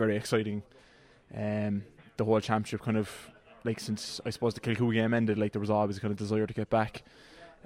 very 0.00 0.16
exciting. 0.16 0.62
Um, 1.36 1.84
the 2.16 2.24
whole 2.24 2.40
championship 2.40 2.82
kind 2.82 2.96
of 2.96 3.08
like 3.64 3.78
since 3.78 4.20
I 4.24 4.30
suppose 4.30 4.54
the 4.54 4.60
Kilcoo 4.60 4.92
game 4.92 5.14
ended, 5.14 5.38
like 5.38 5.52
there 5.52 5.60
was 5.60 5.70
always 5.70 5.98
a 5.98 6.00
kind 6.00 6.10
of 6.10 6.18
desire 6.18 6.46
to 6.46 6.54
get 6.54 6.70
back, 6.70 7.02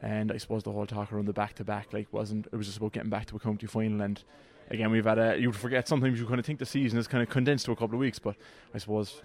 and 0.02 0.32
I 0.32 0.38
suppose 0.38 0.64
the 0.64 0.72
whole 0.72 0.86
talk 0.86 1.12
around 1.12 1.26
the 1.26 1.32
back 1.32 1.54
to 1.54 1.64
back 1.64 1.92
like 1.92 2.08
wasn't 2.12 2.46
it 2.52 2.56
was 2.56 2.66
just 2.66 2.78
about 2.78 2.92
getting 2.92 3.10
back 3.10 3.26
to 3.26 3.36
a 3.36 3.38
county 3.40 3.66
final 3.66 4.02
and. 4.02 4.22
Again, 4.70 4.90
we've 4.90 5.04
had 5.04 5.18
a. 5.18 5.36
You 5.38 5.50
would 5.50 5.56
forget 5.56 5.86
sometimes 5.86 6.18
you 6.18 6.26
kind 6.26 6.40
of 6.40 6.46
think 6.46 6.58
the 6.58 6.64
season 6.64 6.98
is 6.98 7.06
kind 7.06 7.22
of 7.22 7.28
condensed 7.28 7.66
to 7.66 7.72
a 7.72 7.76
couple 7.76 7.96
of 7.96 8.00
weeks, 8.00 8.18
but 8.18 8.34
I 8.74 8.78
suppose 8.78 9.20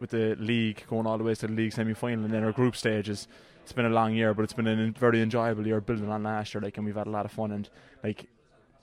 with 0.00 0.10
the 0.10 0.34
league 0.40 0.82
going 0.88 1.06
all 1.06 1.16
the 1.16 1.22
way 1.22 1.32
to 1.32 1.46
the 1.46 1.52
league 1.52 1.72
semi 1.72 1.94
final 1.94 2.24
and 2.24 2.34
then 2.34 2.42
our 2.42 2.50
group 2.50 2.74
stages, 2.74 3.28
it's 3.62 3.72
been 3.72 3.86
a 3.86 3.90
long 4.00 4.14
year, 4.14 4.34
but 4.34 4.42
it's 4.42 4.52
been 4.52 4.66
a 4.66 4.90
very 4.98 5.22
enjoyable 5.22 5.64
year 5.64 5.80
building 5.80 6.10
on 6.10 6.24
last 6.24 6.54
year. 6.54 6.60
Like, 6.60 6.76
and 6.76 6.84
we've 6.84 6.96
had 6.96 7.06
a 7.06 7.10
lot 7.10 7.24
of 7.24 7.30
fun 7.30 7.52
and 7.52 7.70
like 8.02 8.26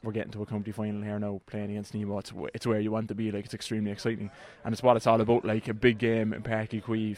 we're 0.04 0.12
getting 0.12 0.32
to 0.32 0.42
a 0.42 0.46
county 0.46 0.72
final 0.72 1.02
here 1.02 1.20
now, 1.20 1.42
playing 1.46 1.72
against 1.72 1.94
Nemo. 1.94 2.20
It's 2.20 2.32
it's 2.54 2.68
where 2.68 2.80
you 2.80 2.92
want 2.92 3.08
to 3.10 3.16
be. 3.16 3.32
Like 3.32 3.46
it's 3.46 3.54
extremely 3.54 3.92
exciting, 3.92 4.32
and 4.64 4.74
it's 4.74 4.84
what 4.84 4.98
it's 4.98 5.08
all 5.08 5.22
about. 5.22 5.46
Like 5.46 5.68
a 5.68 5.74
big 5.74 5.98
game 5.98 6.34
in 6.34 6.44
Uí 6.44 6.82
Chaoimh 6.84 7.18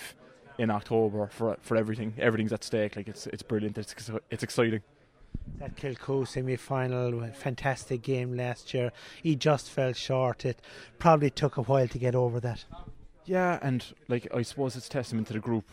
in 0.57 0.69
October 0.69 1.27
for 1.31 1.57
for 1.61 1.77
everything. 1.77 2.13
Everything's 2.17 2.53
at 2.53 2.63
stake. 2.63 2.95
Like 2.95 3.07
it's 3.07 3.27
it's 3.27 3.43
brilliant. 3.43 3.77
It's 3.77 3.95
it's 4.29 4.43
exciting. 4.43 4.81
That 5.57 5.75
Kilcoo 5.75 6.27
semi 6.27 6.55
final, 6.55 7.27
fantastic 7.33 8.01
game 8.01 8.35
last 8.35 8.73
year. 8.73 8.91
He 9.21 9.35
just 9.35 9.69
fell 9.69 9.93
short. 9.93 10.45
It 10.45 10.61
probably 10.97 11.29
took 11.29 11.57
a 11.57 11.61
while 11.61 11.87
to 11.87 11.97
get 11.97 12.15
over 12.15 12.39
that. 12.39 12.65
Yeah, 13.25 13.59
and 13.61 13.85
like 14.07 14.27
I 14.33 14.41
suppose 14.41 14.75
it's 14.75 14.89
testament 14.89 15.27
to 15.27 15.33
the 15.33 15.39
group. 15.39 15.65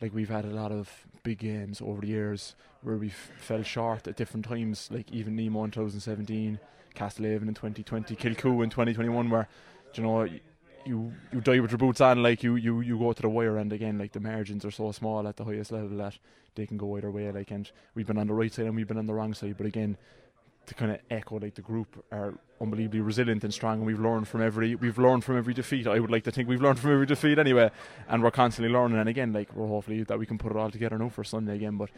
Like 0.00 0.14
we've 0.14 0.28
had 0.28 0.44
a 0.44 0.50
lot 0.50 0.72
of 0.72 1.06
big 1.22 1.38
games 1.38 1.80
over 1.80 2.00
the 2.00 2.06
years 2.06 2.54
where 2.82 2.96
we've 2.96 3.30
fell 3.38 3.62
short 3.62 4.06
at 4.06 4.16
different 4.16 4.46
times. 4.46 4.88
Like 4.92 5.10
even 5.10 5.36
Nemo 5.36 5.64
in 5.64 5.70
2017, 5.70 6.58
Castlehaven 6.94 7.48
in 7.48 7.54
2020, 7.54 8.14
Kilcoo 8.14 8.62
in 8.62 8.70
2021, 8.70 9.30
where 9.30 9.48
you 9.94 10.02
know 10.02 10.28
you 10.84 11.12
you 11.32 11.40
die 11.40 11.60
with 11.60 11.70
your 11.70 11.78
boots 11.78 12.00
on. 12.00 12.22
Like 12.22 12.42
you 12.42 12.56
you 12.56 12.80
you 12.80 12.98
go 12.98 13.12
to 13.12 13.22
the 13.22 13.28
wire 13.28 13.58
end 13.58 13.72
again. 13.72 13.98
Like 13.98 14.12
the 14.12 14.20
margins 14.20 14.64
are 14.64 14.70
so 14.70 14.92
small 14.92 15.26
at 15.26 15.36
the 15.36 15.44
highest 15.44 15.72
level 15.72 15.96
that 15.98 16.18
they 16.54 16.66
can 16.66 16.76
go 16.76 16.96
either 16.96 17.10
way. 17.10 17.30
Like 17.30 17.50
and 17.50 17.70
we've 17.94 18.06
been 18.06 18.18
on 18.18 18.28
the 18.28 18.34
right 18.34 18.52
side 18.52 18.66
and 18.66 18.76
we've 18.76 18.88
been 18.88 18.98
on 18.98 19.06
the 19.06 19.14
wrong 19.14 19.34
side. 19.34 19.56
But 19.56 19.66
again, 19.66 19.96
to 20.68 20.74
kind 20.74 20.92
of 20.92 20.98
echo 21.10 21.38
like 21.38 21.54
the 21.54 21.62
group 21.62 22.04
are 22.12 22.34
unbelievably 22.60 23.00
resilient 23.00 23.44
and 23.44 23.52
strong 23.52 23.78
and 23.78 23.86
we've 23.86 24.00
learned 24.00 24.26
from 24.28 24.42
every 24.42 24.74
we've 24.74 24.98
learned 24.98 25.24
from 25.24 25.36
every 25.36 25.54
defeat. 25.54 25.86
I 25.86 25.98
would 25.98 26.10
like 26.10 26.24
to 26.24 26.30
think 26.30 26.48
we've 26.48 26.60
learned 26.60 26.78
from 26.78 26.92
every 26.92 27.06
defeat 27.06 27.38
anyway 27.38 27.70
and 28.08 28.22
we're 28.22 28.30
constantly 28.30 28.72
learning. 28.72 28.98
And 28.98 29.08
again 29.08 29.32
like 29.32 29.54
we're 29.54 29.66
hopefully 29.66 30.02
that 30.04 30.18
we 30.18 30.26
can 30.26 30.38
put 30.38 30.52
it 30.52 30.58
all 30.58 30.70
together 30.70 30.98
now 30.98 31.08
for 31.08 31.24
Sunday 31.24 31.56
again 31.56 31.76
but 31.76 31.90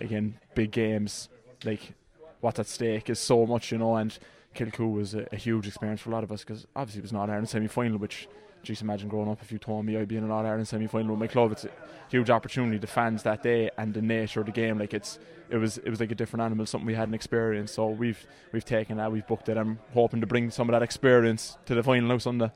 again 0.00 0.38
big 0.54 0.70
games 0.70 1.28
like 1.64 1.94
what's 2.40 2.58
at 2.58 2.66
stake 2.66 3.10
is 3.10 3.18
so 3.18 3.46
much 3.46 3.72
you 3.72 3.78
know 3.78 3.96
and 3.96 4.18
Kilcoo 4.54 4.92
was 4.92 5.14
a, 5.14 5.26
a 5.32 5.36
huge 5.36 5.66
experience 5.66 6.00
for 6.00 6.10
a 6.10 6.12
lot 6.12 6.24
of 6.24 6.32
us 6.32 6.44
because 6.44 6.66
obviously 6.74 7.00
it 7.00 7.02
was 7.02 7.12
not 7.12 7.30
Ireland 7.30 7.48
semi-final 7.48 7.98
which 7.98 8.28
just 8.62 8.82
imagine 8.82 9.08
growing 9.08 9.30
up 9.30 9.40
if 9.42 9.50
you 9.50 9.58
told 9.58 9.84
me 9.84 9.96
I'd 9.96 10.08
be 10.08 10.16
in 10.16 10.24
an 10.24 10.30
All 10.30 10.44
Ireland 10.44 10.68
semi 10.68 10.86
final 10.86 11.10
with 11.10 11.18
my 11.18 11.26
club. 11.26 11.52
It's 11.52 11.64
a 11.64 11.70
huge 12.08 12.30
opportunity. 12.30 12.78
The 12.78 12.86
fans 12.86 13.22
that 13.22 13.42
day 13.42 13.70
and 13.78 13.94
the 13.94 14.02
nature 14.02 14.40
of 14.40 14.46
the 14.46 14.52
game, 14.52 14.78
like 14.78 14.94
it's 14.94 15.18
it 15.48 15.56
was 15.56 15.78
it 15.78 15.88
was 15.88 16.00
like 16.00 16.10
a 16.10 16.14
different 16.14 16.42
animal, 16.42 16.66
something 16.66 16.86
we 16.86 16.94
hadn't 16.94 17.14
experienced. 17.14 17.74
So 17.74 17.88
we've 17.88 18.26
we've 18.52 18.64
taken 18.64 18.98
that, 18.98 19.10
we've 19.10 19.26
booked 19.26 19.48
it. 19.48 19.56
I'm 19.56 19.78
hoping 19.94 20.20
to 20.20 20.26
bring 20.26 20.50
some 20.50 20.68
of 20.68 20.72
that 20.72 20.82
experience 20.82 21.56
to 21.66 21.74
the 21.74 21.82
final 21.82 22.08
now 22.08 22.18
Sunday. 22.18 22.50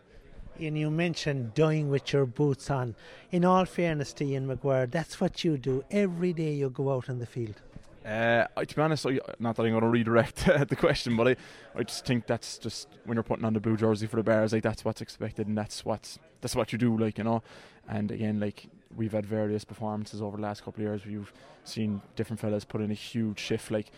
And 0.60 0.78
you 0.78 0.90
mentioned 0.90 1.54
dying 1.54 1.90
with 1.90 2.12
your 2.12 2.26
boots 2.26 2.70
on. 2.70 2.94
In 3.32 3.44
all 3.44 3.64
fairness 3.64 4.12
to 4.14 4.24
Ian 4.24 4.46
Maguire, 4.46 4.86
that's 4.86 5.20
what 5.20 5.42
you 5.42 5.58
do 5.58 5.84
every 5.90 6.32
day. 6.32 6.52
You 6.52 6.70
go 6.70 6.92
out 6.92 7.10
on 7.10 7.18
the 7.18 7.26
field. 7.26 7.60
Uh, 8.04 8.46
to 8.62 8.76
be 8.76 8.82
honest, 8.82 9.06
not 9.38 9.56
that 9.56 9.62
I'm 9.62 9.70
going 9.70 9.80
to 9.80 9.88
redirect 9.88 10.44
the 10.68 10.76
question, 10.76 11.16
but 11.16 11.28
I, 11.28 11.36
I 11.74 11.84
just 11.84 12.04
think 12.04 12.26
that's 12.26 12.58
just 12.58 12.86
when 13.04 13.16
you're 13.16 13.22
putting 13.22 13.46
on 13.46 13.54
the 13.54 13.60
blue 13.60 13.78
jersey 13.78 14.06
for 14.06 14.16
the 14.16 14.22
Barrs, 14.22 14.52
like 14.52 14.62
that's 14.62 14.84
what's 14.84 15.00
expected, 15.00 15.46
and 15.46 15.56
that's 15.56 15.84
what's 15.86 16.18
that's 16.42 16.54
what 16.54 16.70
you 16.72 16.78
do, 16.78 16.98
like 16.98 17.16
you 17.16 17.24
know. 17.24 17.42
And 17.88 18.10
again, 18.10 18.40
like 18.40 18.66
we've 18.94 19.12
had 19.12 19.24
various 19.24 19.64
performances 19.64 20.20
over 20.20 20.36
the 20.36 20.42
last 20.42 20.62
couple 20.64 20.84
of 20.84 20.88
years. 20.90 21.06
We've 21.06 21.32
seen 21.64 22.02
different 22.14 22.40
fellas 22.40 22.64
put 22.64 22.82
in 22.82 22.90
a 22.90 22.94
huge 22.94 23.38
shift, 23.38 23.70
like. 23.70 23.90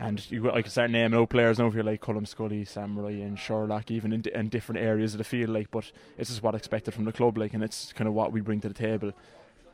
And 0.00 0.30
you, 0.30 0.50
I 0.50 0.62
can 0.62 0.70
start 0.70 0.90
naming 0.90 1.20
out 1.20 1.28
players 1.28 1.60
if 1.60 1.74
you're 1.74 1.84
like 1.84 2.00
Colm 2.00 2.26
Scully, 2.26 2.64
Sam 2.64 2.98
Ryan, 2.98 3.20
and 3.20 3.38
Sherlock, 3.38 3.90
even 3.90 4.14
in, 4.14 4.24
in 4.34 4.48
different 4.48 4.80
areas 4.80 5.12
of 5.12 5.18
the 5.18 5.24
field. 5.24 5.50
Like, 5.50 5.70
but 5.70 5.92
it's 6.16 6.30
just 6.30 6.42
what 6.42 6.54
expected 6.54 6.94
from 6.94 7.04
the 7.04 7.12
club, 7.12 7.36
like, 7.36 7.52
and 7.52 7.62
it's 7.62 7.92
kind 7.92 8.08
of 8.08 8.14
what 8.14 8.32
we 8.32 8.40
bring 8.40 8.62
to 8.62 8.68
the 8.68 8.74
table 8.74 9.12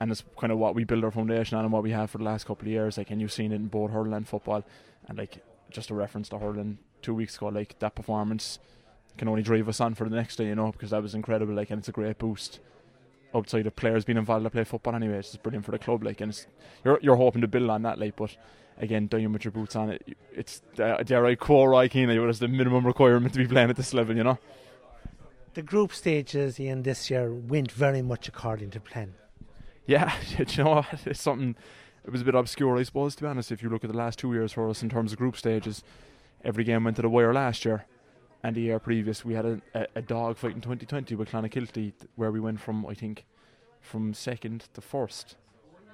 and 0.00 0.10
it's 0.10 0.24
kind 0.38 0.52
of 0.52 0.58
what 0.58 0.74
we 0.74 0.84
build 0.84 1.04
our 1.04 1.10
foundation 1.10 1.56
on 1.56 1.64
and 1.64 1.72
what 1.72 1.82
we 1.82 1.90
have 1.90 2.10
for 2.10 2.18
the 2.18 2.24
last 2.24 2.46
couple 2.46 2.66
of 2.66 2.72
years. 2.72 2.98
Like, 2.98 3.10
and 3.10 3.20
you've 3.20 3.32
seen 3.32 3.52
it 3.52 3.56
in 3.56 3.68
both 3.68 3.90
hurling 3.90 4.12
and 4.12 4.28
football, 4.28 4.64
and 5.08 5.18
like 5.18 5.42
just 5.70 5.90
a 5.90 5.94
reference 5.94 6.28
to 6.30 6.38
hurling 6.38 6.78
two 7.02 7.14
weeks 7.14 7.36
ago, 7.36 7.48
like 7.48 7.78
that 7.78 7.94
performance 7.94 8.58
can 9.18 9.28
only 9.28 9.42
drive 9.42 9.68
us 9.68 9.80
on 9.80 9.94
for 9.94 10.08
the 10.08 10.16
next 10.16 10.36
day, 10.36 10.46
you 10.46 10.54
know, 10.54 10.72
because 10.72 10.90
that 10.90 11.02
was 11.02 11.14
incredible. 11.14 11.54
Like, 11.54 11.70
and 11.70 11.78
it's 11.78 11.88
a 11.88 11.92
great 11.92 12.18
boost 12.18 12.60
outside 13.34 13.66
of 13.66 13.76
players 13.76 14.04
being 14.04 14.18
involved 14.18 14.44
to 14.44 14.50
play 14.50 14.64
football 14.64 14.94
anyway. 14.94 15.18
It's 15.18 15.30
just 15.32 15.42
brilliant 15.42 15.64
for 15.64 15.72
the 15.72 15.78
club, 15.78 16.04
like, 16.04 16.20
and 16.20 16.30
it's, 16.30 16.46
you're 16.84 16.98
you're 17.02 17.16
hoping 17.16 17.42
to 17.42 17.48
build 17.48 17.70
on 17.70 17.82
that, 17.82 17.98
like, 17.98 18.16
but. 18.16 18.36
Again, 18.78 19.08
dying 19.08 19.32
with 19.32 19.42
your 19.42 19.52
boots 19.52 19.74
on 19.74 19.88
it, 19.88 20.18
it's 20.34 20.60
uh, 20.78 20.96
I 20.98 21.34
quote 21.36 21.70
Roy 21.70 21.88
Keane, 21.88 22.10
it 22.10 22.18
was 22.18 22.40
the 22.40 22.46
minimum 22.46 22.86
requirement 22.86 23.32
to 23.32 23.38
be 23.38 23.46
playing 23.46 23.70
at 23.70 23.76
this 23.76 23.94
level, 23.94 24.14
you 24.14 24.22
know. 24.22 24.38
The 25.54 25.62
group 25.62 25.94
stages 25.94 26.58
in 26.58 26.82
this 26.82 27.08
year 27.08 27.32
went 27.32 27.72
very 27.72 28.02
much 28.02 28.28
according 28.28 28.72
to 28.72 28.80
plan. 28.80 29.14
Yeah, 29.86 30.12
you 30.38 30.64
know 30.64 30.70
what? 30.70 30.86
It's 31.06 31.22
something. 31.22 31.56
It 32.04 32.12
was 32.12 32.22
a 32.22 32.24
bit 32.24 32.34
obscure, 32.34 32.76
I 32.76 32.82
suppose, 32.82 33.16
to 33.16 33.22
be 33.22 33.28
honest. 33.28 33.50
If 33.50 33.62
you 33.62 33.68
look 33.68 33.84
at 33.84 33.90
the 33.90 33.96
last 33.96 34.18
two 34.18 34.32
years 34.32 34.52
for 34.52 34.68
us 34.68 34.82
in 34.82 34.88
terms 34.88 35.12
of 35.12 35.18
group 35.18 35.36
stages, 35.36 35.82
every 36.44 36.64
game 36.64 36.84
went 36.84 36.96
to 36.96 37.02
the 37.02 37.08
wire 37.08 37.32
last 37.32 37.64
year, 37.64 37.86
and 38.42 38.54
the 38.54 38.62
year 38.62 38.78
previous 38.78 39.24
we 39.24 39.34
had 39.34 39.44
a, 39.44 39.60
a, 39.74 39.86
a 39.96 40.02
dog 40.02 40.36
fight 40.36 40.54
in 40.54 40.60
2020 40.60 41.14
with 41.14 41.30
Clonakilty, 41.30 41.92
where 42.14 42.30
we 42.30 42.40
went 42.40 42.60
from 42.60 42.86
I 42.86 42.94
think 42.94 43.24
from 43.80 44.14
second 44.14 44.68
to 44.74 44.80
first 44.80 45.36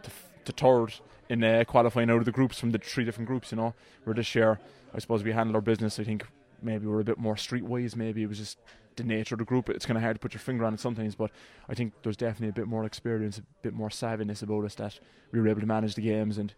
to, 0.03 0.09
f- 0.11 0.31
to 0.45 0.53
third 0.53 0.95
in 1.29 1.45
uh, 1.45 1.65
qualifying 1.67 2.11
out 2.11 2.19
of 2.19 2.25
the 2.25 2.33
groups 2.33 2.59
from 2.59 2.71
the 2.71 2.79
three 2.79 3.05
different 3.05 3.29
groups. 3.29 3.53
You 3.53 3.57
know, 3.57 3.75
where 4.05 4.15
this 4.15 4.35
year 4.35 4.59
I 4.95 4.99
suppose 4.99 5.23
we 5.23 5.33
handled 5.33 5.57
our 5.57 5.63
business. 5.63 5.99
I 5.99 6.05
think 6.05 6.27
maybe 6.63 6.87
we're 6.87 7.01
a 7.01 7.05
bit 7.05 7.19
more 7.19 7.35
streetwise. 7.35 7.97
Maybe 7.97 8.23
it 8.23 8.29
was 8.29 8.39
just 8.39 8.59
the 8.97 9.05
nature 9.05 9.35
of 9.35 9.41
the 9.41 9.45
group. 9.45 9.69
It's 9.69 9.87
kind 9.87 9.97
of 9.97 10.03
hard 10.03 10.17
to 10.17 10.21
put 10.21 10.35
your 10.35 10.41
finger 10.41 10.65
on 10.65 10.75
it 10.75 10.81
sometimes, 10.81 11.15
but 11.15 11.31
I 11.69 11.75
think 11.75 11.95
there's 12.03 12.17
definitely 12.17 12.49
a 12.49 12.53
bit 12.53 12.67
more 12.67 12.85
experience, 12.85 13.39
a 13.39 13.43
bit 13.63 13.75
more 13.75 13.89
savviness 13.89 14.43
about 14.43 14.65
us 14.65 14.75
that 14.77 14.99
we 15.33 15.41
were 15.41 15.49
able 15.49 15.61
to 15.61 15.67
manage 15.67 15.95
the 15.95 16.03
games. 16.03 16.39
And 16.39 16.55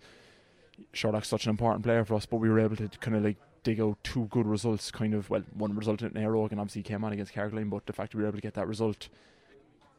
Sherlock's 0.93 1.29
such 1.29 1.45
an 1.45 1.51
important 1.51 1.85
player 1.85 2.05
for 2.05 2.15
us, 2.15 2.27
but 2.27 2.39
we 2.39 2.49
were 2.49 2.61
able 2.61 2.77
to 2.77 2.89
kind 3.01 3.17
of 3.17 3.25
like 3.25 3.37
dig 3.63 3.81
out 3.81 3.99
two 4.03 4.27
good 4.27 4.47
results. 4.47 4.91
Kind 4.91 5.15
of 5.15 5.31
well, 5.31 5.43
one 5.55 5.75
result 5.77 6.03
in 6.03 6.17
Aero 6.17 6.47
and 6.47 6.61
obviously 6.61 6.83
came 6.83 7.05
on 7.05 7.13
against 7.13 7.35
Carrigaline, 7.35 7.71
but 7.71 7.87
the 7.87 7.93
fact 7.93 8.13
that 8.13 8.19
we 8.19 8.23
were 8.23 8.29
able 8.29 8.39
to 8.39 8.43
get 8.43 8.55
that 8.55 8.69
result, 8.69 9.09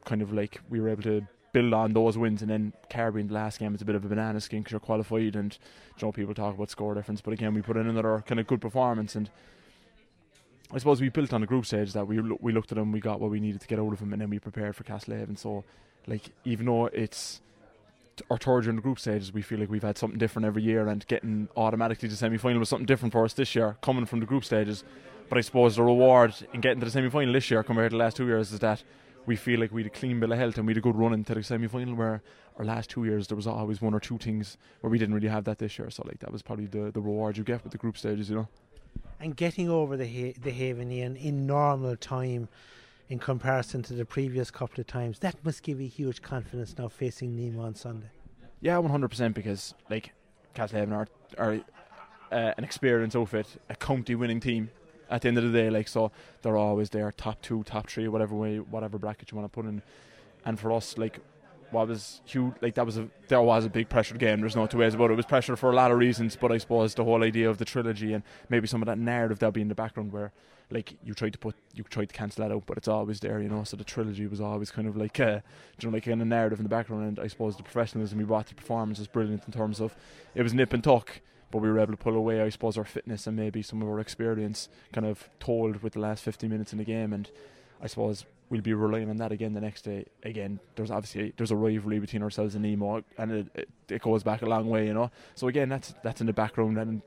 kind 0.03 0.21
of 0.21 0.33
like 0.33 0.61
we 0.69 0.79
were 0.79 0.89
able 0.89 1.03
to 1.03 1.27
build 1.53 1.73
on 1.73 1.93
those 1.93 2.17
wins, 2.17 2.41
and 2.41 2.51
then 2.51 2.73
Carby 2.89 3.21
in 3.21 3.27
the 3.27 3.33
last 3.33 3.59
game 3.59 3.73
is 3.73 3.81
a 3.81 3.85
bit 3.85 3.95
of 3.95 4.03
a 4.03 4.09
banana 4.09 4.41
skin 4.41 4.59
because 4.59 4.71
you're 4.71 4.79
qualified, 4.79 5.35
and 5.35 5.57
you 5.97 6.05
know 6.05 6.11
people 6.11 6.33
talk 6.33 6.53
about 6.53 6.69
score 6.69 6.93
difference, 6.93 7.21
but 7.21 7.31
again 7.31 7.53
we 7.53 7.61
put 7.61 7.77
in 7.77 7.87
another 7.87 8.23
kind 8.27 8.39
of 8.39 8.47
good 8.47 8.59
performance 8.59 9.15
and 9.15 9.29
I 10.73 10.77
suppose 10.79 10.99
we 10.99 11.09
built 11.09 11.33
on 11.33 11.43
a 11.43 11.45
group 11.45 11.65
stage 11.65 11.93
that 11.93 12.07
we 12.07 12.19
we 12.19 12.51
looked 12.51 12.71
at 12.71 12.77
them, 12.77 12.91
we 12.91 12.99
got 12.99 13.19
what 13.19 13.29
we 13.29 13.39
needed 13.39 13.61
to 13.61 13.67
get 13.67 13.79
out 13.79 13.93
of 13.93 13.99
them, 13.99 14.13
and 14.13 14.21
then 14.21 14.29
we 14.29 14.39
prepared 14.39 14.75
for 14.75 14.83
Castlehaven. 14.83 15.37
So, 15.37 15.63
like, 16.07 16.23
even 16.43 16.65
though 16.65 16.87
it's 16.87 17.41
our 18.29 18.37
third 18.37 18.63
year 18.63 18.71
in 18.71 18.77
the 18.77 18.81
group 18.81 18.99
stages, 18.99 19.33
we 19.33 19.41
feel 19.41 19.59
like 19.59 19.69
we've 19.69 19.83
had 19.83 19.97
something 19.97 20.17
different 20.17 20.45
every 20.45 20.63
year, 20.63 20.87
and 20.87 21.05
getting 21.07 21.49
automatically 21.55 22.09
to 22.09 22.13
the 22.13 22.17
semi 22.17 22.37
final 22.37 22.59
was 22.59 22.69
something 22.69 22.85
different 22.85 23.11
for 23.11 23.25
us 23.25 23.33
this 23.33 23.53
year, 23.55 23.77
coming 23.81 24.05
from 24.05 24.19
the 24.19 24.25
group 24.25 24.43
stages. 24.43 24.83
But 25.29 25.37
I 25.37 25.41
suppose 25.41 25.75
the 25.75 25.83
reward 25.83 26.35
in 26.53 26.61
getting 26.61 26.79
to 26.79 26.85
the 26.85 26.91
semi 26.91 27.09
final 27.09 27.33
this 27.33 27.49
year 27.51 27.63
compared 27.63 27.91
to 27.91 27.97
the 27.97 28.03
last 28.03 28.17
two 28.17 28.25
years 28.25 28.51
is 28.51 28.59
that 28.59 28.83
we 29.25 29.35
feel 29.35 29.59
like 29.59 29.71
we 29.71 29.83
had 29.83 29.91
a 29.91 29.95
clean 29.95 30.19
bill 30.19 30.31
of 30.31 30.37
health 30.37 30.57
and 30.57 30.67
we 30.67 30.71
had 30.71 30.77
a 30.77 30.81
good 30.81 30.95
run 30.95 31.13
into 31.13 31.33
the 31.33 31.43
semi 31.43 31.67
final 31.67 31.95
where 31.95 32.21
our 32.57 32.65
last 32.65 32.89
two 32.89 33.05
years 33.05 33.27
there 33.27 33.35
was 33.35 33.47
always 33.47 33.81
one 33.81 33.93
or 33.93 33.99
two 33.99 34.17
things 34.17 34.57
where 34.81 34.89
we 34.89 34.97
didn't 34.97 35.15
really 35.15 35.27
have 35.27 35.43
that 35.45 35.57
this 35.57 35.77
year. 35.77 35.89
So 35.89 36.03
like 36.05 36.19
that 36.19 36.31
was 36.31 36.41
probably 36.41 36.67
the, 36.67 36.91
the 36.91 37.01
reward 37.01 37.37
you 37.37 37.43
get 37.43 37.63
with 37.63 37.71
the 37.71 37.77
group 37.77 37.97
stages, 37.97 38.29
you 38.29 38.35
know. 38.35 38.47
And 39.19 39.35
getting 39.35 39.69
over 39.69 39.97
the 39.97 40.05
ha- 40.05 40.39
the 40.41 40.51
Haven 40.51 40.91
in, 40.91 41.45
normal 41.47 41.95
time 41.95 42.47
in 43.09 43.19
comparison 43.19 43.81
to 43.83 43.93
the 43.93 44.05
previous 44.05 44.51
couple 44.51 44.81
of 44.81 44.87
times, 44.87 45.19
that 45.19 45.35
must 45.43 45.63
give 45.63 45.79
you 45.79 45.87
huge 45.87 46.21
confidence 46.21 46.75
now 46.77 46.87
facing 46.87 47.35
Nemo 47.35 47.63
on 47.63 47.75
Sunday. 47.75 48.07
Yeah, 48.61 48.77
one 48.77 48.91
hundred 48.91 49.09
percent 49.09 49.35
because 49.35 49.73
like 49.89 50.11
Castlehaven 50.53 50.91
are 50.91 51.07
are 51.37 51.59
uh, 52.31 52.53
an 52.57 52.63
experienced 52.63 53.15
outfit, 53.15 53.47
a 53.69 53.75
county 53.75 54.15
winning 54.15 54.39
team. 54.39 54.69
At 55.09 55.21
the 55.21 55.27
end 55.27 55.37
of 55.37 55.43
the 55.43 55.51
day, 55.51 55.69
like 55.69 55.87
so, 55.87 56.11
they're 56.41 56.57
always 56.57 56.89
there, 56.89 57.11
top 57.11 57.41
two, 57.43 57.63
top 57.63 57.87
three, 57.89 58.07
whatever 58.07 58.33
way, 58.33 58.57
whatever 58.57 58.97
bracket 58.97 59.31
you 59.31 59.37
want 59.37 59.51
to 59.51 59.55
put 59.55 59.65
in. 59.65 59.83
And 60.43 60.59
for 60.59 60.71
us, 60.71 60.97
like 60.97 61.19
what 61.71 61.87
was 61.87 62.21
huge, 62.25 62.53
like 62.61 62.75
that 62.75 62.85
was 62.85 62.97
a 62.97 63.07
there 63.27 63.41
was 63.41 63.65
a 63.65 63.69
big 63.69 63.89
pressure 63.89 64.15
game. 64.15 64.39
There's 64.39 64.55
no 64.55 64.67
two 64.67 64.77
ways 64.77 64.93
about 64.93 65.09
it. 65.09 65.13
It 65.13 65.17
was 65.17 65.25
pressure 65.25 65.55
for 65.55 65.71
a 65.71 65.75
lot 65.75 65.91
of 65.91 65.97
reasons, 65.97 66.35
but 66.35 66.51
I 66.51 66.57
suppose 66.57 66.93
the 66.93 67.03
whole 67.03 67.23
idea 67.23 67.49
of 67.49 67.57
the 67.57 67.65
trilogy 67.65 68.13
and 68.13 68.23
maybe 68.49 68.67
some 68.67 68.81
of 68.81 68.85
that 68.87 68.97
narrative 68.97 69.39
that'll 69.39 69.51
be 69.51 69.61
in 69.61 69.67
the 69.67 69.75
background 69.75 70.11
where 70.11 70.31
like 70.71 70.97
you 71.03 71.13
tried 71.13 71.33
to 71.33 71.39
put 71.39 71.55
you 71.73 71.83
tried 71.83 72.09
to 72.09 72.15
cancel 72.15 72.43
that 72.43 72.53
out, 72.53 72.63
but 72.65 72.77
it's 72.77 72.87
always 72.87 73.19
there, 73.19 73.39
you 73.39 73.49
know. 73.49 73.63
So 73.63 73.77
the 73.77 73.83
trilogy 73.83 74.27
was 74.27 74.41
always 74.41 74.71
kind 74.71 74.87
of 74.87 74.95
like 74.97 75.19
uh, 75.19 75.39
you 75.79 75.87
know 75.87 75.93
like 75.93 76.05
kind 76.05 76.21
of 76.21 76.27
narrative 76.27 76.59
in 76.59 76.63
the 76.63 76.69
background, 76.69 77.03
and 77.05 77.19
I 77.19 77.27
suppose 77.27 77.55
the 77.55 77.63
professionalism 77.63 78.17
we 78.17 78.23
brought 78.23 78.47
to 78.47 78.55
the 78.55 78.61
performance 78.61 78.99
was 78.99 79.07
brilliant 79.07 79.43
in 79.45 79.51
terms 79.51 79.79
of 79.79 79.95
it 80.33 80.41
was 80.41 80.53
nip 80.53 80.73
and 80.73 80.83
tuck. 80.83 81.21
But 81.51 81.59
we 81.59 81.69
were 81.69 81.79
able 81.79 81.93
to 81.93 81.97
pull 81.97 82.15
away, 82.15 82.41
I 82.41 82.49
suppose, 82.49 82.77
our 82.77 82.83
fitness 82.83 83.27
and 83.27 83.37
maybe 83.37 83.61
some 83.61 83.81
of 83.81 83.87
our 83.87 83.99
experience 83.99 84.67
kind 84.91 85.05
of 85.05 85.29
told 85.39 85.83
with 85.83 85.93
the 85.93 85.99
last 85.99 86.23
50 86.23 86.47
minutes 86.47 86.73
in 86.73 86.79
the 86.79 86.83
game. 86.83 87.13
And 87.13 87.29
I 87.85 87.87
suppose 87.87 88.25
we'll 88.49 88.61
be 88.61 88.73
relying 88.73 89.11
on 89.11 89.17
that 89.17 89.31
again 89.31 89.53
the 89.53 89.61
next 89.61 89.83
day. 89.83 90.05
Again, 90.23 90.59
there's 90.75 90.89
obviously 90.89 91.33
there's 91.37 91.51
a 91.51 91.55
rivalry 91.55 91.99
between 91.99 92.23
ourselves 92.23 92.55
and 92.55 92.63
Nemo, 92.63 93.03
and 93.19 93.31
it, 93.31 93.47
it, 93.53 93.69
it 93.89 94.01
goes 94.01 94.23
back 94.23 94.41
a 94.41 94.47
long 94.47 94.67
way, 94.67 94.87
you 94.87 94.93
know. 94.95 95.11
So 95.35 95.47
again, 95.49 95.69
that's 95.69 95.93
that's 96.03 96.19
in 96.19 96.25
the 96.25 96.33
background, 96.33 96.79
and 96.79 97.03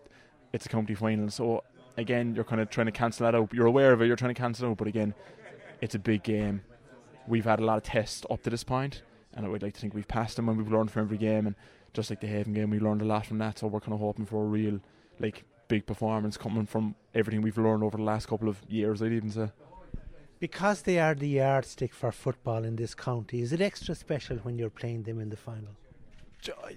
it's 0.52 0.66
a 0.66 0.68
county 0.68 0.94
final. 0.94 1.30
So 1.30 1.64
again, 1.96 2.36
you're 2.36 2.44
kind 2.44 2.60
of 2.60 2.70
trying 2.70 2.86
to 2.86 2.92
cancel 2.92 3.24
that 3.24 3.34
out. 3.34 3.52
You're 3.52 3.66
aware 3.66 3.92
of 3.92 4.00
it, 4.00 4.06
you're 4.06 4.14
trying 4.14 4.32
to 4.32 4.40
cancel 4.40 4.68
it 4.68 4.70
out, 4.70 4.76
but 4.76 4.86
again, 4.86 5.14
it's 5.80 5.96
a 5.96 5.98
big 5.98 6.22
game. 6.22 6.62
We've 7.26 7.44
had 7.44 7.58
a 7.58 7.64
lot 7.64 7.78
of 7.78 7.82
tests 7.82 8.24
up 8.30 8.44
to 8.44 8.50
this 8.50 8.62
point, 8.62 9.02
and 9.34 9.44
I 9.44 9.48
would 9.48 9.64
like 9.64 9.74
to 9.74 9.80
think 9.80 9.94
we've 9.94 10.06
passed 10.06 10.36
them 10.36 10.48
and 10.48 10.56
we've 10.56 10.72
learned 10.72 10.92
from 10.92 11.02
every 11.02 11.18
game. 11.18 11.48
And 11.48 11.56
just 11.92 12.08
like 12.08 12.20
the 12.20 12.28
Haven 12.28 12.52
game, 12.52 12.70
we 12.70 12.78
learned 12.78 13.02
a 13.02 13.04
lot 13.04 13.26
from 13.26 13.38
that. 13.38 13.58
So 13.58 13.66
we're 13.66 13.80
kind 13.80 13.94
of 13.94 13.98
hoping 14.00 14.26
for 14.26 14.44
a 14.44 14.46
real, 14.46 14.78
like, 15.18 15.42
big 15.66 15.86
performance 15.86 16.36
coming 16.36 16.66
from 16.66 16.94
everything 17.14 17.42
we've 17.42 17.58
learned 17.58 17.82
over 17.82 17.96
the 17.96 18.02
last 18.04 18.28
couple 18.28 18.48
of 18.48 18.62
years. 18.68 19.02
I'd 19.02 19.12
even 19.12 19.30
say. 19.30 19.50
Because 20.40 20.82
they 20.82 20.98
are 20.98 21.14
the 21.14 21.28
yardstick 21.28 21.92
for 21.92 22.12
football 22.12 22.64
in 22.64 22.76
this 22.76 22.94
county, 22.94 23.40
is 23.40 23.52
it 23.52 23.60
extra 23.60 23.94
special 23.94 24.36
when 24.38 24.58
you're 24.58 24.70
playing 24.70 25.02
them 25.02 25.20
in 25.20 25.30
the 25.30 25.36
final? 25.36 25.74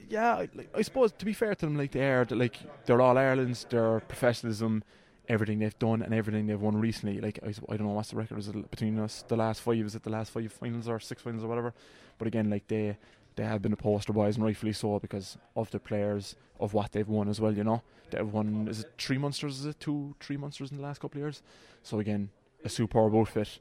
Yeah, 0.10 0.46
I 0.74 0.81
suppose 0.81 1.12
to 1.12 1.25
be 1.25 1.34
fair 1.34 1.54
to 1.54 1.66
them, 1.68 1.78
like 1.78 1.92
they 1.92 2.10
are, 2.10 2.25
like 2.31 2.58
they're 2.86 3.02
all 3.02 3.18
Ireland's, 3.18 3.66
their 3.69 4.00
professionalism, 4.00 4.84
everything 5.30 5.60
they've 5.60 5.78
done 5.80 6.02
and 6.02 6.13
everything 6.13 6.48
they've 6.48 6.60
won 6.60 6.75
recently. 6.75 7.22
Like 7.22 7.40
I, 7.44 7.50
I 7.50 7.78
don't 7.78 7.88
know 7.88 7.94
what's 7.94 8.10
the 8.10 8.16
record 8.16 8.40
is 8.40 8.48
it 8.48 8.72
between 8.72 9.00
us. 9.00 9.24
The 9.28 9.38
last 9.38 9.62
five 9.62 9.86
is 9.86 9.96
it 9.96 10.04
the 10.04 10.10
last 10.10 10.31
five 10.31 10.52
finals 10.52 10.88
or 10.88 11.00
six 11.00 11.22
finals 11.22 11.44
or 11.44 11.48
whatever. 11.48 11.74
But 12.18 12.28
again, 12.28 12.50
like 12.50 12.68
they 12.68 12.98
they 13.36 13.44
have 13.44 13.62
been 13.62 13.74
a 13.74 13.78
poster 13.78 14.12
boys 14.13 14.36
and 14.36 14.44
rightfully 14.44 14.74
so 14.74 15.00
because 15.00 15.38
of 15.56 15.72
the 15.72 15.80
players 15.80 16.36
of 16.60 16.74
what 16.74 16.92
they've 16.92 17.08
won 17.08 17.30
as 17.30 17.40
well. 17.40 17.56
You 17.56 17.63
know, 17.63 17.81
they've 18.10 18.28
won 18.28 18.68
is 18.68 18.81
it 18.81 18.92
three 18.98 19.18
Munsters? 19.18 19.60
Is 19.60 19.66
it 19.66 19.80
two 19.80 20.16
three 20.19 20.38
Munsters 20.38 20.72
in 20.72 20.78
the 20.78 20.84
last 20.84 21.00
couple 21.00 21.19
of 21.19 21.24
years? 21.24 21.44
So 21.84 22.00
again, 22.00 22.30
a 22.63 22.69
superb 22.69 23.16
outfit, 23.16 23.60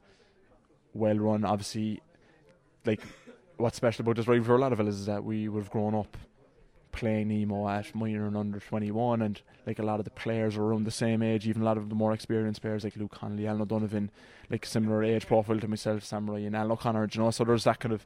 well 0.94 1.16
run. 1.16 1.44
Obviously, 1.44 2.00
like 2.84 3.00
what's 3.56 3.76
special 3.76 4.02
about 4.02 4.16
this 4.16 4.26
rival 4.26 4.44
for 4.44 4.56
a 4.56 4.58
lot 4.58 4.72
of 4.72 4.80
us 4.80 4.94
is 4.94 5.06
that 5.06 5.22
we 5.22 5.48
would 5.48 5.62
have 5.62 5.70
grown 5.70 5.94
up 5.94 6.16
playing 6.92 7.28
Nemo 7.28 7.68
at 7.68 7.94
minor 7.94 8.26
and 8.26 8.36
under 8.36 8.58
21 8.58 9.22
and 9.22 9.40
like 9.66 9.78
a 9.78 9.82
lot 9.82 10.00
of 10.00 10.04
the 10.04 10.10
players 10.10 10.56
are 10.56 10.64
around 10.64 10.84
the 10.84 10.90
same 10.90 11.22
age 11.22 11.46
even 11.46 11.62
a 11.62 11.64
lot 11.64 11.76
of 11.76 11.88
the 11.88 11.94
more 11.94 12.12
experienced 12.12 12.62
players 12.62 12.82
like 12.82 12.96
Luke 12.96 13.12
Connolly 13.12 13.46
Alan 13.46 13.62
O'Donovan 13.62 14.10
like 14.50 14.66
similar 14.66 15.04
age 15.04 15.26
profile 15.26 15.60
to 15.60 15.68
myself 15.68 16.04
Sam 16.04 16.28
Ryan 16.28 16.46
and 16.46 16.56
Alan 16.56 16.72
O'Connor 16.72 17.08
you 17.12 17.20
know? 17.20 17.30
So 17.30 17.44
there's 17.44 17.64
that 17.64 17.78
kind 17.78 17.92
of 17.92 18.04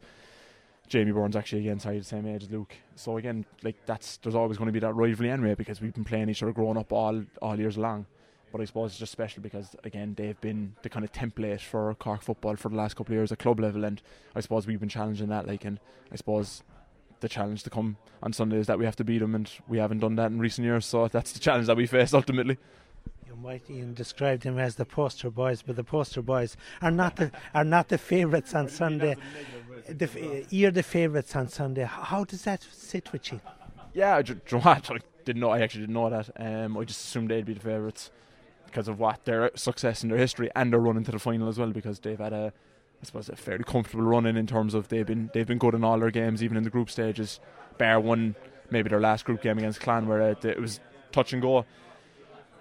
Jamie 0.88 1.12
Burns 1.12 1.34
actually 1.34 1.62
again 1.62 1.80
sorry 1.80 1.98
the 1.98 2.04
same 2.04 2.26
age 2.26 2.42
as 2.42 2.50
Luke. 2.50 2.74
So 2.94 3.16
again 3.16 3.46
like 3.62 3.76
that's 3.86 4.18
there's 4.18 4.34
always 4.34 4.58
going 4.58 4.66
to 4.66 4.72
be 4.72 4.80
that 4.80 4.94
rivalry 4.94 5.30
anyway 5.30 5.54
because 5.54 5.80
we've 5.80 5.94
been 5.94 6.04
playing 6.04 6.28
each 6.28 6.42
other 6.42 6.52
growing 6.52 6.76
up 6.76 6.92
all 6.92 7.24
all 7.40 7.58
years 7.58 7.78
long 7.78 8.04
but 8.54 8.60
I 8.60 8.66
suppose 8.66 8.92
it's 8.92 9.00
just 9.00 9.10
special 9.10 9.42
because 9.42 9.74
again 9.82 10.14
they've 10.16 10.40
been 10.40 10.76
the 10.82 10.88
kind 10.88 11.04
of 11.04 11.10
template 11.10 11.60
for 11.60 11.92
Cork 11.96 12.22
football 12.22 12.54
for 12.54 12.68
the 12.68 12.76
last 12.76 12.94
couple 12.94 13.12
of 13.12 13.16
years 13.16 13.32
at 13.32 13.40
club 13.40 13.58
level, 13.58 13.84
and 13.84 14.00
I 14.36 14.38
suppose 14.38 14.64
we've 14.64 14.78
been 14.78 14.88
challenging 14.88 15.28
that. 15.30 15.48
Like, 15.48 15.64
and 15.64 15.80
I 16.12 16.14
suppose 16.14 16.62
the 17.18 17.28
challenge 17.28 17.64
to 17.64 17.70
come 17.70 17.96
on 18.22 18.32
Sunday 18.32 18.58
is 18.58 18.68
that 18.68 18.78
we 18.78 18.84
have 18.84 18.94
to 18.94 19.02
beat 19.02 19.18
them, 19.18 19.34
and 19.34 19.50
we 19.66 19.78
haven't 19.78 19.98
done 19.98 20.14
that 20.14 20.30
in 20.30 20.38
recent 20.38 20.64
years. 20.64 20.86
So 20.86 21.08
that's 21.08 21.32
the 21.32 21.40
challenge 21.40 21.66
that 21.66 21.76
we 21.76 21.88
face 21.88 22.14
ultimately. 22.14 22.56
You 23.26 23.34
might 23.34 23.68
even 23.68 23.92
describe 23.92 24.42
them 24.42 24.56
as 24.60 24.76
the 24.76 24.84
poster 24.84 25.30
boys, 25.30 25.62
but 25.62 25.74
the 25.74 25.82
poster 25.82 26.22
boys 26.22 26.56
are 26.80 26.92
not 26.92 27.16
the 27.16 27.32
are 27.54 27.64
not 27.64 27.88
the 27.88 27.98
favourites 27.98 28.54
on 28.54 28.68
Sunday. 28.68 29.16
The, 29.88 30.46
you're 30.48 30.70
the 30.70 30.84
favourites 30.84 31.34
on 31.34 31.48
Sunday. 31.48 31.82
How 31.82 32.22
does 32.22 32.42
that 32.42 32.64
sit 32.70 33.10
with 33.10 33.32
you? 33.32 33.40
Yeah, 33.94 34.14
I, 34.14 34.22
do 34.22 34.34
you 34.34 34.58
know 34.58 34.62
what? 34.62 34.88
I 34.92 34.98
didn't 35.24 35.40
know. 35.40 35.50
I 35.50 35.58
actually 35.58 35.80
didn't 35.80 35.94
know 35.94 36.08
that. 36.08 36.30
Um, 36.36 36.76
I 36.76 36.84
just 36.84 37.00
assumed 37.00 37.30
they'd 37.30 37.44
be 37.44 37.54
the 37.54 37.58
favourites 37.58 38.12
because 38.74 38.88
of 38.88 38.98
what 38.98 39.24
their 39.24 39.52
success 39.54 40.02
in 40.02 40.08
their 40.08 40.18
history 40.18 40.50
and 40.56 40.72
their 40.72 40.80
run 40.80 40.96
into 40.96 41.12
the 41.12 41.18
final 41.18 41.48
as 41.48 41.58
well 41.58 41.70
because 41.70 42.00
they've 42.00 42.18
had 42.18 42.32
a 42.32 42.52
I 43.00 43.04
suppose 43.06 43.28
a 43.28 43.36
fairly 43.36 43.62
comfortable 43.62 44.02
run 44.02 44.26
in 44.26 44.36
in 44.36 44.48
terms 44.48 44.74
of 44.74 44.88
they've 44.88 45.06
been 45.06 45.30
they've 45.32 45.46
been 45.46 45.58
good 45.58 45.74
in 45.74 45.84
all 45.84 46.00
their 46.00 46.10
games 46.10 46.42
even 46.42 46.56
in 46.56 46.64
the 46.64 46.70
group 46.70 46.90
stages. 46.90 47.38
Bar 47.78 48.00
one 48.00 48.34
maybe 48.70 48.88
their 48.88 49.00
last 49.00 49.24
group 49.24 49.42
game 49.42 49.58
against 49.58 49.80
Clon 49.80 50.08
where 50.08 50.22
it, 50.32 50.44
it 50.44 50.60
was 50.60 50.80
touch 51.12 51.32
and 51.32 51.40
go. 51.40 51.64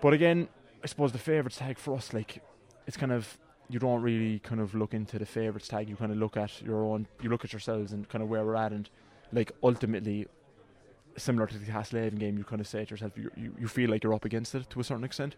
But 0.02 0.14
again 0.14 0.50
I 0.84 0.88
suppose 0.88 1.14
the 1.14 1.18
favourites 1.18 1.58
tag 1.58 1.80
for 1.80 1.96
us 1.96 2.14
like 2.14 2.44
it's 2.86 2.96
kind 2.96 3.12
of 3.12 3.36
you 3.70 3.80
don't 3.80 4.04
really 4.04 4.38
kind 4.38 4.62
of 4.62 4.76
look 4.76 4.94
into 4.94 5.18
the 5.18 5.26
favourites 5.26 5.68
tag. 5.68 5.90
You 5.90 5.96
kind 5.96 6.12
of 6.12 6.20
look 6.20 6.38
at 6.38 6.62
your 6.62 6.84
own 6.84 7.08
you 7.24 7.30
look 7.30 7.44
at 7.44 7.54
yourselves 7.54 7.92
and 7.92 8.08
kind 8.08 8.22
of 8.22 8.30
where 8.30 8.46
we're 8.46 8.56
at. 8.56 8.72
And 8.72 8.88
like 9.32 9.52
ultimately 9.64 10.28
similar 11.18 11.48
to 11.48 11.58
the 11.58 11.72
Castlehaven 11.72 12.20
game 12.20 12.38
you 12.38 12.44
kind 12.44 12.62
of 12.62 12.68
say 12.68 12.86
to 12.86 12.92
yourself 12.92 13.18
you, 13.18 13.32
you, 13.36 13.56
you 13.62 13.68
feel 13.68 13.90
like 13.90 14.04
you're 14.04 14.14
up 14.14 14.26
against 14.26 14.54
it 14.54 14.70
to 14.70 14.80
a 14.80 14.84
certain 14.84 15.04
extent 15.04 15.36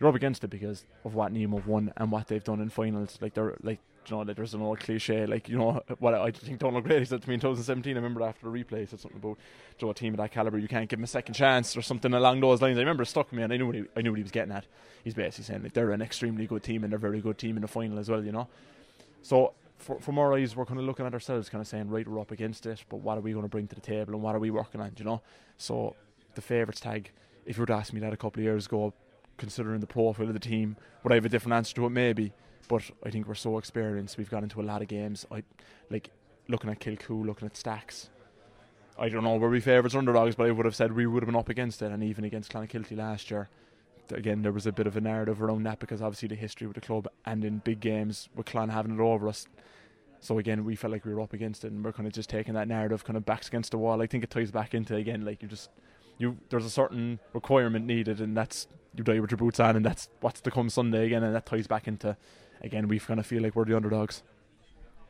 you're 0.00 0.08
up 0.08 0.14
against 0.14 0.42
it 0.42 0.48
because 0.48 0.84
of 1.04 1.14
what 1.14 1.30
Nemo 1.30 1.58
have 1.58 1.66
won 1.66 1.92
and 1.96 2.10
what 2.10 2.28
they've 2.28 2.42
done 2.42 2.60
in 2.60 2.70
finals. 2.70 3.18
Like 3.20 3.34
they're 3.34 3.56
like 3.62 3.78
you 4.08 4.16
know, 4.16 4.22
like 4.22 4.36
there's 4.36 4.54
an 4.54 4.62
old 4.62 4.80
cliche, 4.80 5.26
like 5.26 5.48
you 5.48 5.58
know 5.58 5.82
what 5.98 6.14
I 6.14 6.30
think 6.30 6.58
Donald 6.58 6.84
Gray 6.84 7.04
said 7.04 7.22
to 7.22 7.28
me 7.28 7.34
in 7.34 7.40
2017. 7.40 7.92
I 7.92 7.96
remember 7.96 8.22
after 8.22 8.50
the 8.50 8.52
replay, 8.52 8.80
he 8.80 8.86
said 8.86 9.00
something 9.00 9.20
about 9.20 9.38
know, 9.80 9.90
a 9.90 9.94
team 9.94 10.14
of 10.14 10.18
that 10.18 10.32
caliber, 10.32 10.58
you 10.58 10.68
can't 10.68 10.88
give 10.88 10.98
them 10.98 11.04
a 11.04 11.08
second 11.08 11.34
chance 11.34 11.76
or 11.76 11.82
something 11.82 12.12
along 12.12 12.40
those 12.40 12.62
lines. 12.62 12.78
I 12.78 12.80
remember 12.80 13.02
it 13.02 13.06
stuck 13.06 13.32
me, 13.32 13.42
and 13.42 13.52
I 13.52 13.56
knew 13.56 13.66
what 13.66 13.74
he, 13.74 13.84
I 13.96 14.02
knew 14.02 14.10
what 14.10 14.18
he 14.18 14.22
was 14.22 14.32
getting 14.32 14.52
at. 14.52 14.66
He's 15.04 15.14
basically 15.14 15.44
saying 15.44 15.62
like 15.62 15.74
they're 15.74 15.92
an 15.92 16.02
extremely 16.02 16.46
good 16.46 16.62
team 16.62 16.84
and 16.84 16.92
they're 16.92 16.98
a 16.98 17.00
very 17.00 17.20
good 17.20 17.38
team 17.38 17.56
in 17.56 17.62
the 17.62 17.68
final 17.68 17.98
as 17.98 18.08
well, 18.08 18.24
you 18.24 18.32
know. 18.32 18.48
So 19.22 19.52
for, 19.78 20.00
from 20.00 20.18
our 20.18 20.34
eyes, 20.34 20.56
we're 20.56 20.66
kind 20.66 20.78
of 20.78 20.86
looking 20.86 21.06
at 21.06 21.14
ourselves, 21.14 21.48
kind 21.48 21.60
of 21.60 21.68
saying, 21.68 21.88
right, 21.88 22.06
we're 22.06 22.20
up 22.20 22.30
against 22.30 22.66
it, 22.66 22.84
but 22.88 22.98
what 22.98 23.18
are 23.18 23.22
we 23.22 23.32
going 23.32 23.44
to 23.44 23.48
bring 23.48 23.66
to 23.68 23.74
the 23.74 23.80
table 23.80 24.14
and 24.14 24.22
what 24.22 24.34
are 24.34 24.38
we 24.38 24.50
working 24.50 24.80
on, 24.80 24.92
you 24.96 25.04
know? 25.04 25.22
So 25.56 25.96
the 26.34 26.42
favourites 26.42 26.80
tag, 26.80 27.10
if 27.46 27.56
you 27.56 27.62
were 27.62 27.66
to 27.66 27.74
ask 27.74 27.92
me 27.92 28.00
that 28.00 28.12
a 28.12 28.16
couple 28.16 28.40
of 28.40 28.44
years 28.44 28.66
ago, 28.66 28.92
considering 29.40 29.80
the 29.80 29.86
profile 29.86 30.28
of 30.28 30.34
the 30.34 30.38
team. 30.38 30.76
Would 31.02 31.12
I 31.12 31.16
have 31.16 31.24
a 31.24 31.28
different 31.28 31.54
answer 31.54 31.74
to 31.76 31.86
it? 31.86 31.90
Maybe. 31.90 32.32
But 32.68 32.88
I 33.04 33.10
think 33.10 33.26
we're 33.26 33.34
so 33.34 33.58
experienced. 33.58 34.16
We've 34.18 34.30
got 34.30 34.44
into 34.44 34.60
a 34.60 34.62
lot 34.62 34.82
of 34.82 34.86
games. 34.86 35.26
I 35.32 35.42
like 35.90 36.10
looking 36.46 36.70
at 36.70 36.78
Kilcoo, 36.78 37.26
looking 37.26 37.46
at 37.46 37.56
Stacks. 37.56 38.10
I 38.98 39.08
don't 39.08 39.24
know 39.24 39.36
where 39.36 39.50
we 39.50 39.60
favourites 39.60 39.94
underdogs, 39.94 40.36
but 40.36 40.46
I 40.46 40.50
would 40.50 40.66
have 40.66 40.76
said 40.76 40.92
we 40.92 41.06
would 41.06 41.22
have 41.22 41.26
been 41.26 41.34
up 41.34 41.48
against 41.48 41.80
it, 41.80 41.90
and 41.90 42.04
even 42.04 42.22
against 42.22 42.52
Clonakilty 42.52 42.96
last 42.96 43.30
year. 43.30 43.48
Again, 44.12 44.42
there 44.42 44.52
was 44.52 44.66
a 44.66 44.72
bit 44.72 44.86
of 44.86 44.96
a 44.96 45.00
narrative 45.00 45.40
around 45.40 45.62
that 45.62 45.78
because 45.78 46.02
obviously 46.02 46.28
the 46.28 46.34
history 46.34 46.66
with 46.66 46.74
the 46.74 46.80
club 46.80 47.08
and 47.24 47.44
in 47.44 47.58
big 47.58 47.80
games 47.80 48.28
with 48.34 48.46
Clon 48.46 48.68
having 48.68 48.94
it 48.94 49.00
over 49.00 49.26
us. 49.28 49.46
So 50.20 50.38
again, 50.38 50.64
we 50.64 50.76
felt 50.76 50.92
like 50.92 51.06
we 51.06 51.14
were 51.14 51.22
up 51.22 51.32
against 51.32 51.64
it, 51.64 51.72
and 51.72 51.82
we're 51.82 51.92
kind 51.92 52.06
of 52.06 52.12
just 52.12 52.28
taking 52.28 52.54
that 52.54 52.68
narrative 52.68 53.04
kind 53.04 53.16
of 53.16 53.24
backs 53.24 53.48
against 53.48 53.70
the 53.70 53.78
wall. 53.78 54.02
I 54.02 54.06
think 54.06 54.22
it 54.22 54.30
ties 54.30 54.50
back 54.50 54.74
into 54.74 54.96
again 54.96 55.24
like 55.24 55.40
you 55.40 55.48
just 55.48 55.70
you 56.18 56.36
there's 56.50 56.66
a 56.66 56.70
certain 56.70 57.20
requirement 57.32 57.86
needed, 57.86 58.20
and 58.20 58.36
that's 58.36 58.68
you 58.94 59.04
die 59.04 59.20
with 59.20 59.30
your 59.30 59.38
boots 59.38 59.60
on, 59.60 59.76
and 59.76 59.84
that's 59.84 60.08
what's 60.20 60.40
to 60.40 60.50
come 60.50 60.70
Sunday 60.70 61.06
again, 61.06 61.22
and 61.22 61.34
that 61.34 61.46
ties 61.46 61.66
back 61.66 61.86
into 61.88 62.16
again 62.62 62.88
we 62.88 62.98
kind 62.98 63.20
of 63.20 63.26
feel 63.26 63.42
like 63.42 63.54
we're 63.54 63.64
the 63.64 63.76
underdogs. 63.76 64.22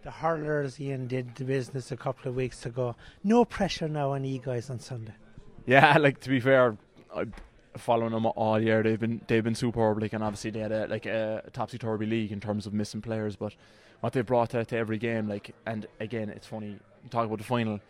The 0.02 0.10
hurlers 0.10 0.80
Ian 0.80 1.08
did 1.08 1.34
the 1.34 1.44
business 1.44 1.92
a 1.92 1.96
couple 1.96 2.28
of 2.28 2.34
weeks 2.34 2.64
ago. 2.64 2.96
No 3.22 3.44
pressure 3.44 3.88
now 3.88 4.12
on 4.12 4.24
you 4.24 4.38
guys 4.38 4.70
on 4.70 4.80
Sunday. 4.80 5.12
Yeah, 5.66 5.96
like 6.00 6.20
to 6.20 6.30
be 6.30 6.40
fair, 6.40 6.76
I 7.14 7.26
following 7.76 8.12
them 8.12 8.26
all 8.26 8.60
year. 8.60 8.82
They've 8.82 8.98
been 8.98 9.20
they've 9.26 9.44
been 9.44 9.54
superb. 9.54 10.00
Like 10.00 10.12
and 10.12 10.24
obviously 10.24 10.50
they 10.50 10.60
had 10.60 10.72
a, 10.72 10.86
like 10.86 11.06
a, 11.06 11.42
topsy 11.52 11.78
turvy 11.78 12.06
league 12.06 12.32
in 12.32 12.40
terms 12.40 12.66
of 12.66 12.72
missing 12.72 13.00
players, 13.00 13.36
but 13.36 13.54
what 14.00 14.12
they 14.12 14.22
brought 14.22 14.50
to, 14.50 14.64
to 14.64 14.76
every 14.76 14.98
game, 14.98 15.28
like 15.28 15.54
and 15.66 15.86
again, 15.98 16.30
it's 16.30 16.46
funny. 16.46 16.78
Talk 17.10 17.26
about 17.26 17.38
the 17.38 17.44
final. 17.44 17.80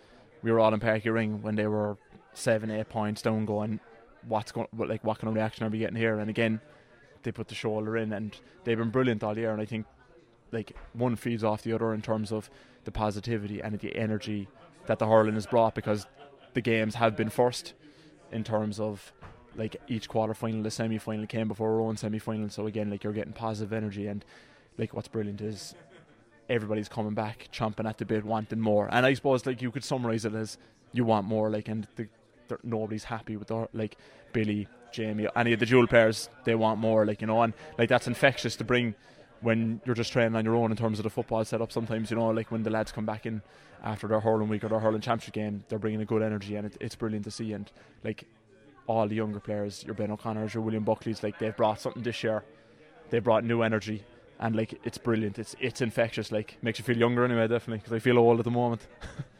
We 0.42 0.50
were 0.52 0.60
all 0.60 0.72
in 0.72 0.80
Páirc 0.80 1.02
Uí 1.02 1.12
Rinn 1.12 1.42
when 1.42 1.56
they 1.56 1.66
were 1.66 1.96
seven, 2.32 2.70
eight 2.70 2.88
points 2.88 3.22
down, 3.22 3.44
going, 3.44 3.80
what's 4.26 4.52
going, 4.52 4.68
what, 4.72 4.88
like 4.88 5.04
what 5.04 5.18
kind 5.18 5.28
of 5.28 5.34
reaction 5.34 5.64
are 5.66 5.70
we 5.70 5.78
getting 5.78 5.96
here? 5.96 6.18
And 6.18 6.30
again, 6.30 6.60
they 7.22 7.32
put 7.32 7.48
the 7.48 7.54
shoulder 7.54 7.96
in, 7.96 8.12
and 8.12 8.36
they've 8.64 8.78
been 8.78 8.90
brilliant 8.90 9.22
all 9.22 9.36
year. 9.36 9.52
And 9.52 9.60
I 9.60 9.64
think 9.64 9.86
like 10.52 10.74
one 10.92 11.16
feeds 11.16 11.44
off 11.44 11.62
the 11.62 11.72
other 11.72 11.92
in 11.94 12.02
terms 12.02 12.32
of 12.32 12.50
the 12.84 12.90
positivity 12.90 13.60
and 13.60 13.78
the 13.78 13.94
energy 13.96 14.48
that 14.86 14.98
the 14.98 15.06
hurling 15.06 15.34
has 15.34 15.46
brought 15.46 15.74
because 15.74 16.06
the 16.54 16.60
games 16.60 16.96
have 16.96 17.16
been 17.16 17.30
first 17.30 17.74
in 18.32 18.42
terms 18.42 18.80
of 18.80 19.12
like 19.56 19.76
each 19.88 20.08
quarter 20.08 20.34
final, 20.34 20.62
the 20.62 20.70
semi 20.70 20.98
final 20.98 21.26
came 21.26 21.48
before 21.48 21.74
our 21.74 21.80
own 21.80 21.96
semi 21.96 22.18
final. 22.18 22.48
So 22.48 22.66
again, 22.66 22.90
like 22.90 23.04
you're 23.04 23.12
getting 23.12 23.32
positive 23.32 23.72
energy, 23.72 24.06
and 24.06 24.24
like 24.78 24.94
what's 24.94 25.08
brilliant 25.08 25.40
is 25.40 25.74
everybody's 26.48 26.88
coming 26.88 27.14
back, 27.14 27.48
chomping 27.52 27.88
at 27.88 27.98
the 27.98 28.04
bit, 28.04 28.24
wanting 28.24 28.60
more. 28.60 28.88
And 28.90 29.04
I 29.06 29.14
suppose 29.14 29.46
like 29.46 29.62
you 29.62 29.70
could 29.70 29.84
summarize 29.84 30.24
it 30.24 30.34
as 30.34 30.58
you 30.92 31.04
want 31.04 31.26
more, 31.26 31.50
like, 31.50 31.68
and 31.68 31.86
the, 31.96 32.08
nobody's 32.62 33.04
happy 33.04 33.36
with 33.36 33.48
the 33.48 33.68
like 33.72 33.96
Billy, 34.32 34.68
Jamie, 34.92 35.26
any 35.36 35.52
of 35.52 35.60
the 35.60 35.66
dual 35.66 35.86
players. 35.86 36.28
They 36.44 36.54
want 36.54 36.78
more, 36.80 37.06
like 37.06 37.20
you 37.20 37.26
know, 37.26 37.42
and 37.42 37.52
like 37.78 37.88
that's 37.88 38.06
infectious 38.06 38.56
to 38.56 38.64
bring 38.64 38.94
when 39.40 39.80
you're 39.84 39.94
just 39.94 40.12
training 40.12 40.36
on 40.36 40.44
your 40.44 40.54
own 40.54 40.70
in 40.70 40.76
terms 40.76 40.98
of 40.98 41.02
the 41.04 41.10
football 41.10 41.44
setup. 41.44 41.72
Sometimes 41.72 42.10
you 42.10 42.16
know, 42.16 42.28
like 42.28 42.50
when 42.50 42.62
the 42.62 42.70
lads 42.70 42.92
come 42.92 43.06
back 43.06 43.26
in 43.26 43.42
after 43.82 44.06
their 44.06 44.20
hurling 44.20 44.48
week 44.48 44.64
or 44.64 44.68
their 44.68 44.80
hurling 44.80 45.00
championship 45.00 45.34
game, 45.34 45.64
they're 45.68 45.78
bringing 45.78 46.00
a 46.00 46.04
good 46.04 46.22
energy, 46.22 46.56
and 46.56 46.66
it, 46.66 46.76
it's 46.80 46.94
brilliant 46.94 47.24
to 47.24 47.30
see. 47.30 47.52
And 47.52 47.70
like 48.04 48.24
all 48.86 49.06
the 49.06 49.16
younger 49.16 49.40
players, 49.40 49.84
your 49.84 49.94
Ben 49.94 50.10
O'Connors, 50.10 50.54
your 50.54 50.62
William 50.62 50.84
Buckley's, 50.84 51.22
like 51.22 51.38
they've 51.38 51.56
brought 51.56 51.80
something 51.80 52.02
this 52.02 52.22
year. 52.22 52.44
They 53.10 53.18
brought 53.18 53.44
new 53.44 53.62
energy, 53.62 54.04
and 54.38 54.54
like 54.54 54.78
it's 54.84 54.98
brilliant. 54.98 55.38
It's 55.38 55.56
it's 55.60 55.80
infectious. 55.80 56.30
Like 56.30 56.56
makes 56.62 56.78
you 56.78 56.84
feel 56.84 56.96
younger 56.96 57.24
anyway, 57.24 57.48
definitely. 57.48 57.78
Because 57.78 57.92
I 57.92 57.98
feel 57.98 58.18
old 58.18 58.38
at 58.38 58.44
the 58.44 58.50
moment. 58.50 58.86